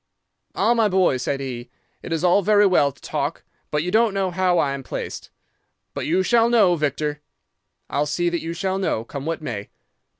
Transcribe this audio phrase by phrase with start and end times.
[0.55, 1.69] "'"Ah, my boy," said he,
[2.01, 5.29] "it is all very well to talk, but you don't know how I am placed.
[5.93, 7.21] But you shall know, Victor.
[7.87, 9.69] I'll see that you shall know, come what may.